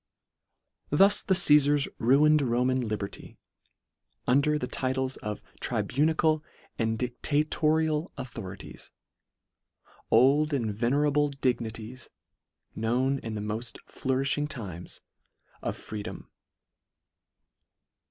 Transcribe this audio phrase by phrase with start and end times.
[0.89, 3.37] Thus the Ca?fars ruined Roman liberty,
[4.25, 6.43] under the titles of tribunical
[6.79, 8.89] and dictatorial authorities,
[10.09, 12.09] old and venerable dignities,
[12.73, 15.01] known in the moft flourilhing times
[15.61, 16.31] of free dom.